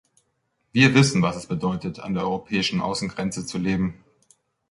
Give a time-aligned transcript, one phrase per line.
[0.71, 4.03] Wir wissen, was es bedeutet, an der europäischen Außengrenze zu leben.